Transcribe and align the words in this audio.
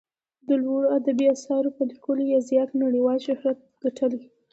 د 0.47 0.49
لوړو 0.63 0.87
ادبي 0.99 1.25
اثارو 1.35 1.75
په 1.77 1.83
لیکلو 1.89 2.23
یې 2.31 2.39
زیات 2.49 2.69
نړیوال 2.83 3.17
شهرت 3.27 3.57
ګټلی. 3.83 4.21